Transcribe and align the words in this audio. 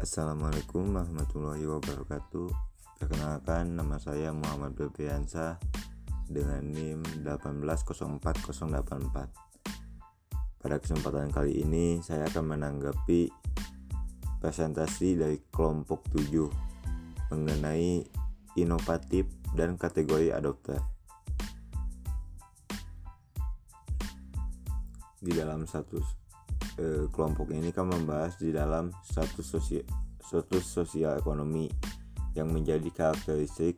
Assalamualaikum 0.00 0.96
warahmatullahi 0.96 1.60
wabarakatuh. 1.68 2.48
Perkenalkan 3.04 3.76
nama 3.76 4.00
saya 4.00 4.32
Muhammad 4.32 4.72
Bebriansa 4.72 5.60
dengan 6.24 6.64
NIM 6.72 7.04
1804084 7.20 8.80
Pada 10.56 10.80
kesempatan 10.80 11.28
kali 11.28 11.60
ini 11.60 12.00
saya 12.00 12.24
akan 12.32 12.56
menanggapi 12.56 13.28
presentasi 14.40 15.20
dari 15.20 15.36
kelompok 15.52 16.08
7 16.16 16.48
mengenai 17.36 18.00
inovatif 18.56 19.28
dan 19.52 19.76
kategori 19.76 20.32
adopter. 20.32 20.80
Di 25.20 25.36
dalam 25.36 25.68
satu 25.68 26.00
eh, 26.80 27.04
kelompok 27.12 27.52
ini 27.52 27.68
kan 27.70 27.92
membahas 27.92 28.40
di 28.40 28.56
dalam 28.56 28.88
status 29.04 29.44
sosial 29.44 29.84
status 30.24 30.64
sosial 30.64 31.20
ekonomi 31.20 31.68
yang 32.32 32.48
menjadi 32.48 32.86
karakteristik 32.94 33.76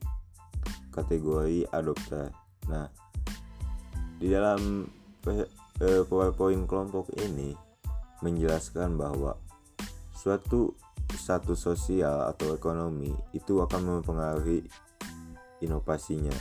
kategori 0.93 1.65
adopter. 1.73 2.29
Nah, 2.69 2.87
di 4.21 4.29
dalam 4.31 4.87
eh, 5.27 6.03
PowerPoint 6.07 6.69
kelompok 6.69 7.11
ini 7.19 7.57
menjelaskan 8.23 8.95
bahwa 8.95 9.35
suatu 10.15 10.77
status 11.11 11.59
sosial 11.59 12.31
atau 12.31 12.55
ekonomi 12.55 13.11
itu 13.35 13.59
akan 13.59 13.99
mempengaruhi 13.99 14.63
inovasinya. 15.65 16.37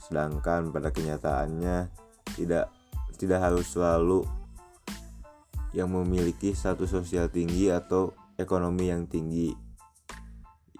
Sedangkan 0.00 0.74
pada 0.74 0.90
kenyataannya 0.90 1.90
tidak 2.34 2.72
tidak 3.16 3.40
harus 3.40 3.66
selalu 3.70 4.26
yang 5.76 5.92
memiliki 5.92 6.56
status 6.56 6.88
sosial 6.88 7.28
tinggi 7.28 7.68
atau 7.68 8.16
ekonomi 8.40 8.88
yang 8.88 9.04
tinggi 9.04 9.52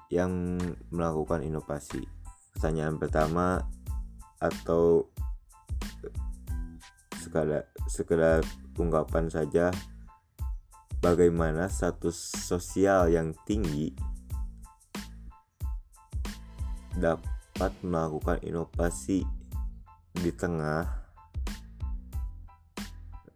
yang 0.08 0.56
melakukan 0.88 1.44
inovasi. 1.44 2.00
Pertanyaan 2.56 2.96
pertama 2.96 3.60
atau 4.40 5.12
sekedar 7.20 7.68
sekedar 7.84 8.40
ungkapan 8.80 9.28
saja 9.28 9.68
bagaimana 11.04 11.68
status 11.68 12.32
sosial 12.32 13.12
yang 13.12 13.36
tinggi 13.44 13.92
dapat 16.96 17.72
melakukan 17.84 18.40
inovasi 18.40 19.28
di 20.16 20.32
tengah 20.32 20.88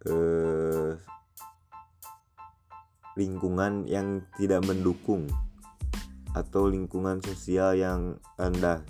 eh, 0.09 0.97
lingkungan 3.21 3.85
yang 3.85 4.25
tidak 4.41 4.65
mendukung 4.65 5.29
atau 6.33 6.65
lingkungan 6.65 7.21
sosial 7.21 7.77
yang 7.77 8.17
rendah. 8.41 8.81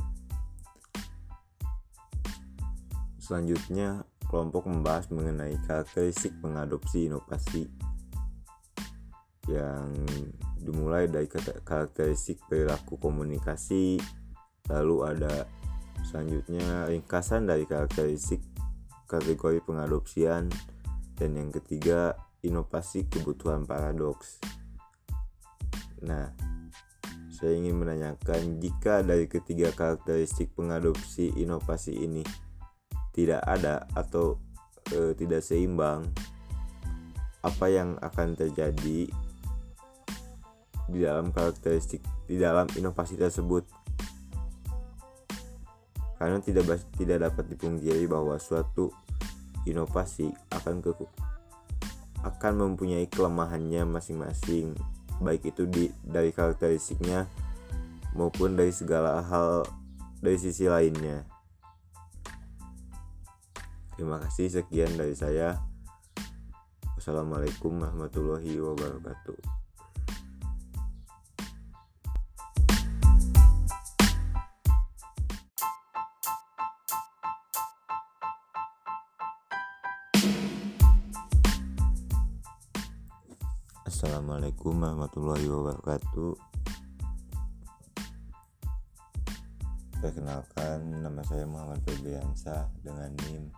Selanjutnya, 3.18 4.06
kelompok 4.30 4.70
membahas 4.70 5.10
mengenai 5.10 5.58
karakteristik 5.66 6.30
mengadopsi 6.38 7.10
inovasi 7.10 7.66
yang 9.50 9.90
dimulai 10.62 11.10
dari 11.10 11.26
karakteristik 11.66 12.38
perilaku 12.46 13.00
komunikasi, 13.02 13.98
lalu 14.70 14.96
ada 15.02 15.50
selanjutnya 16.06 16.86
ringkasan 16.86 17.50
dari 17.50 17.66
karakteristik 17.66 18.38
kategori 19.10 19.58
pengadopsian 19.66 20.46
dan 21.18 21.30
yang 21.34 21.50
ketiga 21.50 22.14
inovasi 22.42 23.08
kebutuhan 23.08 23.68
paradoks. 23.68 24.40
Nah, 26.00 26.32
saya 27.40 27.56
ingin 27.56 27.76
menanyakan 27.76 28.60
jika 28.60 29.00
dari 29.00 29.24
ketiga 29.24 29.72
karakteristik 29.72 30.52
pengadopsi 30.52 31.32
inovasi 31.40 31.96
ini 32.04 32.20
tidak 33.16 33.40
ada 33.48 33.88
atau 33.96 34.36
e, 34.92 35.16
tidak 35.16 35.40
seimbang, 35.40 36.04
apa 37.40 37.66
yang 37.72 37.96
akan 38.04 38.36
terjadi 38.36 39.08
di 40.90 40.98
dalam 41.00 41.32
karakteristik 41.32 42.04
di 42.28 42.36
dalam 42.36 42.68
inovasi 42.76 43.16
tersebut? 43.16 43.64
Karena 46.20 46.36
tidak 46.44 46.76
tidak 47.00 47.32
dapat 47.32 47.56
dipungkiri 47.56 48.04
bahwa 48.04 48.36
suatu 48.36 48.92
inovasi 49.64 50.28
akan 50.52 50.84
ke 50.84 50.92
akan 52.20 52.52
mempunyai 52.68 53.08
kelemahannya 53.08 53.88
masing-masing 53.88 54.76
baik 55.20 55.52
itu 55.52 55.68
di 55.68 55.92
dari 56.00 56.32
karakteristiknya 56.32 57.28
maupun 58.16 58.56
dari 58.56 58.72
segala 58.72 59.20
hal 59.20 59.68
dari 60.18 60.36
sisi 60.40 60.66
lainnya. 60.66 61.24
Terima 63.94 64.16
kasih 64.16 64.48
sekian 64.48 64.96
dari 64.96 65.12
saya. 65.12 65.60
Wassalamualaikum 66.96 67.80
warahmatullahi 67.80 68.56
wabarakatuh. 68.60 69.59
Assalamualaikum 84.00 84.80
warahmatullahi 84.80 85.44
wabarakatuh. 85.44 86.32
Perkenalkan 90.00 91.04
nama 91.04 91.20
saya 91.20 91.44
Muhammad 91.44 91.84
Febriansa 91.84 92.72
dengan 92.80 93.12
NIM 93.28 93.52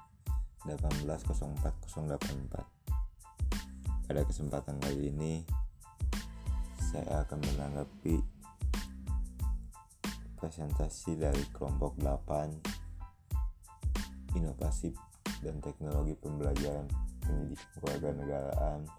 1804084 0.67 2.59
Pada 4.11 4.21
kesempatan 4.27 4.83
kali 4.83 5.15
ini 5.15 5.47
saya 6.91 7.23
akan 7.23 7.39
menanggapi 7.39 8.19
presentasi 10.43 11.23
dari 11.23 11.47
kelompok 11.55 11.95
8 12.03 14.35
Inovasi 14.35 14.91
dan 15.39 15.63
Teknologi 15.63 16.19
Pembelajaran 16.19 16.91
Pendidikan 17.23 17.71
Kewarganegaraan 17.79 18.91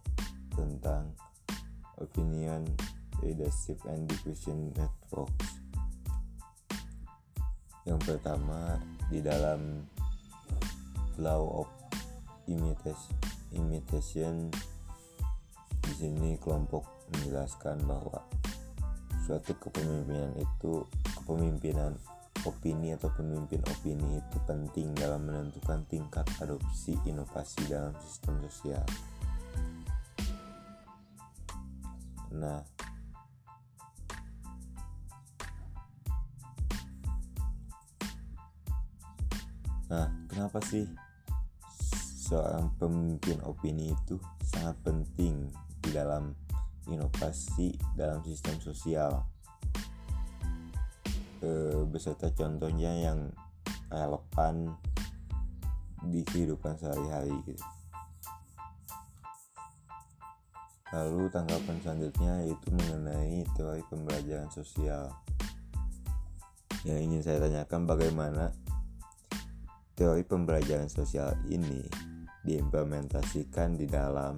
tentang 0.56 1.33
opinion 2.00 2.66
leadership 3.22 3.78
and 3.90 4.08
diffusion 4.10 4.72
networks 4.74 5.64
yang 7.84 8.00
pertama 8.00 8.80
di 9.12 9.20
dalam 9.20 9.84
law 11.20 11.64
of 11.64 11.70
imitation, 12.48 13.16
imitation 13.52 14.48
di 15.84 15.92
sini 15.92 16.40
kelompok 16.40 16.88
menjelaskan 17.12 17.84
bahwa 17.84 18.24
suatu 19.28 19.52
kepemimpinan 19.60 20.32
itu 20.40 20.88
kepemimpinan 21.20 22.00
opini 22.44 22.92
atau 22.96 23.08
pemimpin 23.16 23.64
opini 23.72 24.20
itu 24.20 24.38
penting 24.44 24.92
dalam 24.96 25.28
menentukan 25.28 25.84
tingkat 25.88 26.28
adopsi 26.44 26.96
inovasi 27.08 27.68
dalam 27.72 27.96
sistem 28.04 28.40
sosial. 28.48 28.84
Nah, 32.34 32.66
Nah, 39.94 40.10
kenapa 40.26 40.58
sih 40.66 40.90
seorang 42.18 42.74
pemimpin 42.82 43.38
opini 43.46 43.94
itu 43.94 44.18
sangat 44.42 44.74
penting 44.82 45.54
di 45.86 45.94
dalam 45.94 46.34
inovasi 46.90 47.78
dalam 47.94 48.26
sistem 48.26 48.58
sosial? 48.58 49.22
E, 51.46 51.78
beserta 51.86 52.34
contohnya 52.34 52.90
yang 52.90 53.30
relevan 53.94 54.74
di 56.10 56.26
kehidupan 56.26 56.74
sehari-hari 56.82 57.38
gitu. 57.46 57.62
Lalu 60.94 61.26
tanggapan 61.34 61.82
selanjutnya 61.82 62.46
yaitu 62.46 62.70
mengenai 62.70 63.42
teori 63.58 63.82
pembelajaran 63.90 64.46
sosial. 64.54 65.10
Yang 66.86 67.00
ingin 67.10 67.22
saya 67.26 67.38
tanyakan 67.42 67.90
bagaimana 67.90 68.54
teori 69.98 70.22
pembelajaran 70.22 70.86
sosial 70.94 71.34
ini 71.50 71.82
diimplementasikan 72.46 73.74
di 73.74 73.90
dalam 73.90 74.38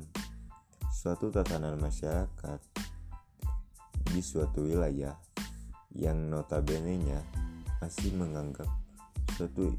suatu 0.96 1.28
tatanan 1.28 1.76
masyarakat 1.76 2.60
di 4.16 4.22
suatu 4.24 4.64
wilayah 4.64 5.20
yang 5.92 6.32
notabene-nya 6.32 7.20
masih 7.84 8.16
menganggap 8.16 8.68
suatu 9.36 9.76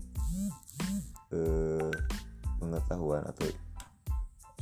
eh, 1.32 1.92
pengetahuan 2.60 3.24
atau 3.24 3.48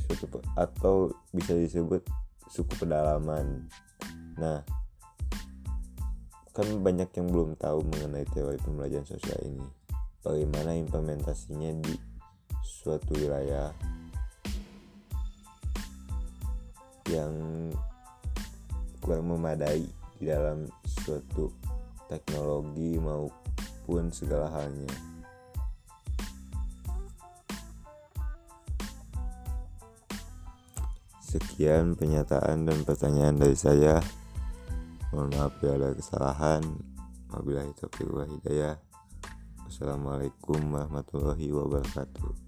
suatu 0.05 0.39
atau 0.53 1.09
bisa 1.33 1.57
disebut 1.57 2.05
suku 2.49 2.73
pedalaman 2.77 3.65
nah 4.37 4.61
kan 6.55 6.67
banyak 6.79 7.09
yang 7.17 7.27
belum 7.27 7.57
tahu 7.59 7.83
mengenai 7.89 8.23
teori 8.31 8.55
pembelajaran 8.63 9.07
sosial 9.07 9.39
ini 9.43 9.67
bagaimana 10.23 10.77
implementasinya 10.77 11.71
di 11.83 11.95
suatu 12.63 13.11
wilayah 13.17 13.73
yang 17.09 17.33
kurang 18.97 19.29
memadai 19.29 19.85
di 20.17 20.23
dalam 20.25 20.65
suatu 20.85 21.53
teknologi 22.09 22.97
maupun 22.97 24.09
segala 24.09 24.49
halnya. 24.49 25.14
Sekian 31.35 31.99
pernyataan 31.99 32.63
dan 32.63 32.87
pertanyaan 32.87 33.35
dari 33.35 33.59
saya. 33.59 33.99
Mohon 35.11 35.35
maaf 35.35 35.59
ya 35.59 35.75
ada 35.75 35.91
kesalahan. 35.91 36.63
Wabillahi 37.35 37.75
taufiq 37.75 38.07
wa 38.07 38.23
hidayah. 38.23 38.79
Wassalamualaikum 39.67 40.63
warahmatullahi 40.71 41.51
wabarakatuh. 41.51 42.44